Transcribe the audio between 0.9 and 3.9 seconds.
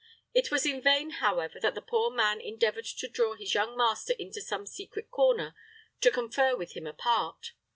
however, that the poor man endeavored to draw his young